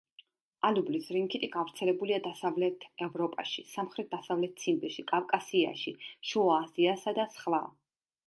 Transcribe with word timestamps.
ალუბლის 0.67 1.09
რინქიტი 1.15 1.49
გავრცელებულია 1.55 2.17
დასავლეთ 2.27 2.87
ევროპაში, 3.07 3.65
სამხრეთ-დასავლეთ 3.73 4.57
ციმბირში, 4.63 5.05
კავკასიაში, 5.13 5.93
შუა 6.31 6.57
აზიასა 6.65 7.17
და 7.21 7.27
სხვა. 7.37 7.61